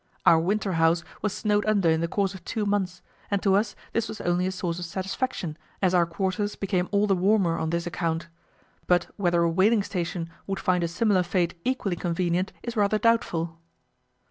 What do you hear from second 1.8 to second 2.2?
in the